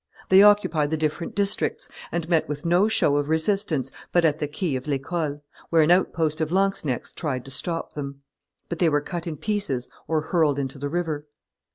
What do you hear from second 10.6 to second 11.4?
the river.